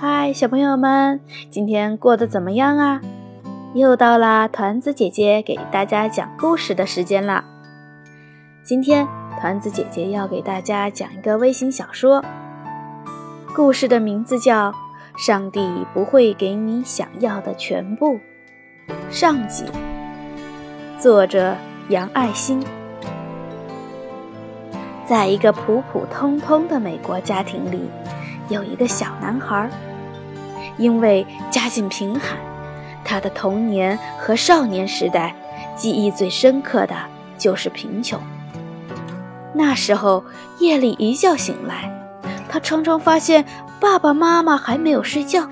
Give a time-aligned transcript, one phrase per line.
[0.00, 3.00] 嗨，小朋友们，今天过得怎么样啊？
[3.74, 7.44] 又到了团子姐姐给大家讲故事的时间了。
[8.62, 9.08] 今天
[9.40, 12.24] 团子姐姐要给大家讲一个微型小说，
[13.56, 14.70] 故事的名字叫
[15.16, 18.14] 《上帝不会给你想要的全部》，
[19.10, 19.64] 上集，
[20.96, 21.56] 作者
[21.88, 22.64] 杨爱新。
[25.04, 27.90] 在一个普普通通的美国家庭里，
[28.48, 29.68] 有一个小男孩。
[30.78, 32.38] 因为家境贫寒，
[33.04, 35.34] 他的童年和少年时代
[35.76, 36.94] 记忆最深刻的
[37.36, 38.18] 就是贫穷。
[39.52, 40.24] 那时候
[40.60, 41.92] 夜里一觉醒来，
[42.48, 43.44] 他常常发现
[43.80, 45.48] 爸爸妈妈还没有睡觉，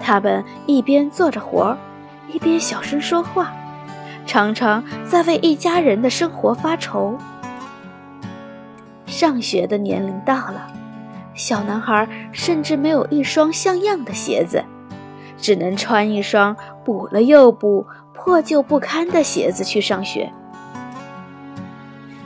[0.00, 1.76] 他们一边做着活儿，
[2.32, 3.52] 一边小声说话，
[4.26, 7.18] 常常在为一家人的生活发愁。
[9.06, 10.68] 上学的年龄到了。
[11.40, 14.62] 小男孩甚至没有一双像样的鞋子，
[15.38, 20.30] 只能穿一双补了又补、破旧不堪的鞋子去上学。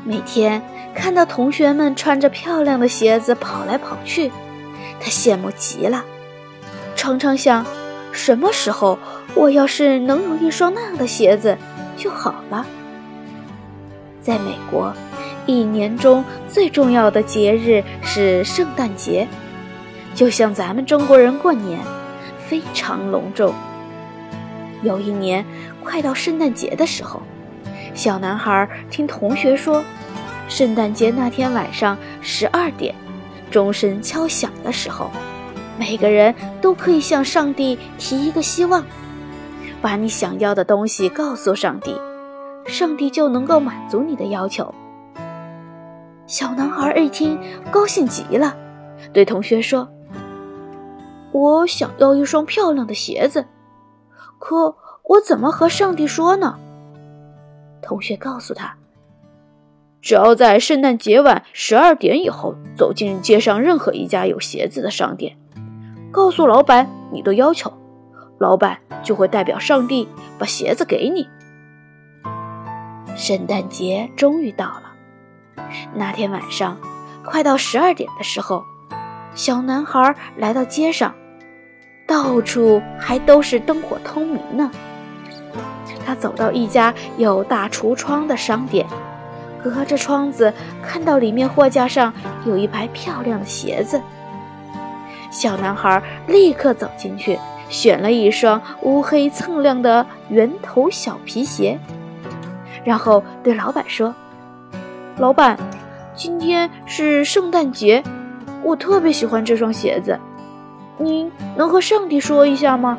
[0.03, 0.61] 每天
[0.97, 4.33] 看到同学们穿着漂亮的鞋子跑来跑去，
[4.99, 6.05] 他羡慕极了，
[6.97, 7.65] 常常想：
[8.11, 8.99] 什么时候
[9.37, 11.57] 我要是能有一双那样的鞋子
[11.97, 12.67] 就好了。
[14.21, 14.93] 在美国。
[15.47, 19.29] 一年中最重要的节日是圣诞节，
[20.15, 21.79] 就像咱们中国人过年，
[22.47, 23.53] 非常隆重。
[24.83, 25.45] 有一年
[25.83, 27.21] 快到圣诞节的时候，
[27.95, 29.85] 小男孩听同学说，
[30.49, 32.95] 圣诞节那天晚上十二点，
[33.51, 35.11] 钟声敲响的时候，
[35.79, 38.85] 每个人都可以向上帝提一个希望，
[39.83, 41.95] 把你想要的东西告诉上帝，
[42.67, 44.75] 上帝就能够满足你的要求。
[46.27, 47.39] 小男孩一听，
[47.71, 48.57] 高兴极了，
[49.13, 49.87] 对同学说
[51.33, 53.45] ：“我想要一双漂亮的鞋子，
[54.39, 56.59] 可我怎么和上帝说呢？”
[57.83, 58.75] 同学告诉他
[60.01, 65.37] ：“只要在圣诞节晚十二点以后走进街上任何一家有鞋子的商店，
[66.11, 67.71] 告诉老板你的要求，
[68.39, 71.29] 老板就会代表上帝把鞋子给你。”
[73.15, 74.94] 圣诞节终于到了。
[75.95, 76.77] 那天晚上，
[77.25, 78.65] 快到十二点的时候，
[79.35, 81.15] 小男孩来到街上，
[82.07, 84.71] 到处还都是灯火通明呢。
[86.07, 88.87] 他走到一家有大橱窗的商店，
[89.63, 92.13] 隔着窗子看到里面货架上
[92.45, 94.01] 有一排漂亮的鞋子。
[95.31, 97.39] 小男孩立刻走进去，
[97.69, 101.79] 选了一双乌黑锃亮的圆头小皮鞋，
[102.85, 104.15] 然后对老板说。
[105.17, 105.57] 老板，
[106.17, 108.03] 今天是圣诞节，
[108.65, 110.19] 我特别喜欢这双鞋子。
[110.99, 112.99] 您能和上帝说一下吗？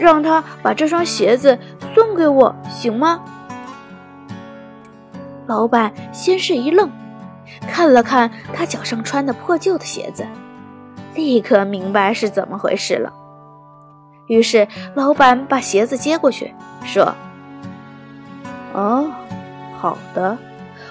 [0.00, 1.56] 让他把这双鞋子
[1.94, 3.20] 送给我，行吗？
[5.46, 6.90] 老板先是一愣，
[7.68, 10.26] 看了看他脚上穿的破旧的鞋子，
[11.14, 13.12] 立刻明白是怎么回事了。
[14.26, 16.52] 于是老板把鞋子接过去，
[16.84, 17.14] 说
[18.74, 19.08] ：“哦，
[19.78, 20.36] 好的。”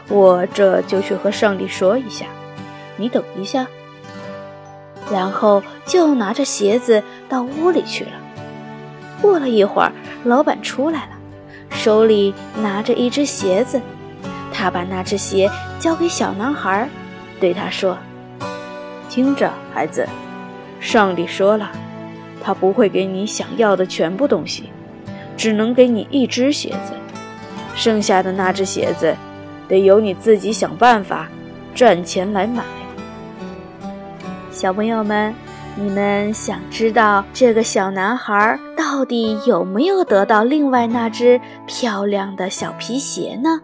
[0.09, 2.25] 我这就去和上帝说一下，
[2.95, 3.68] 你等一下。
[5.12, 8.12] 然后就拿着鞋子到屋里去了。
[9.22, 9.91] 过了一会儿，
[10.23, 11.09] 老板出来了，
[11.69, 13.81] 手里拿着一只鞋子。
[14.53, 16.89] 他把那只鞋交给小男孩，
[17.39, 17.97] 对他说
[19.07, 20.07] ：“听着，孩子，
[20.79, 21.69] 上帝说了，
[22.41, 24.72] 他不会给你想要的全部东西，
[25.38, 26.94] 只能给你一只鞋子，
[27.75, 29.16] 剩下的那只鞋子。”
[29.67, 31.28] 得由你自己想办法
[31.73, 32.63] 赚钱来买。
[34.51, 35.33] 小朋友们，
[35.75, 43.61] 你们想知道这个小男孩到底有没有得到另外那只漂亮的小皮鞋呢？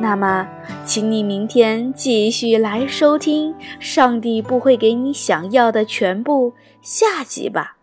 [0.00, 0.46] 那么，
[0.84, 6.50] 请你明天继续来收听《上帝不会给你想要的全部》
[6.82, 7.77] 下集吧。